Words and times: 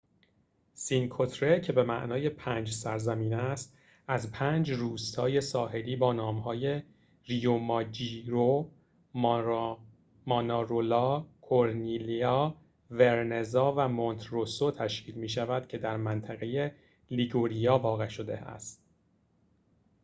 سینکو 0.73 1.25
تره 1.25 1.59
که 1.61 1.73
به 1.73 1.83
معنی 1.83 2.29
پنج 2.29 2.71
سرزمین 2.71 3.33
است 3.33 3.77
از 4.07 4.31
پنج 4.31 4.71
روستای 4.71 5.41
ساحلی 5.41 5.95
با 5.95 6.13
نام‌های 6.13 6.81
ریوماجیوره 7.25 8.65
مانارولا 10.25 11.25
کورنیلیا 11.41 12.55
ورنزا 12.91 13.73
و 13.77 13.87
مونته‌روسو 13.87 14.71
تشکیل 14.71 15.15
می‌شود 15.15 15.67
که 15.67 15.77
در 15.77 15.97
منطقه 15.97 16.75
لیگوریا 17.11 17.77
واقع 17.77 18.07
شده 18.07 18.37
است 18.37 18.83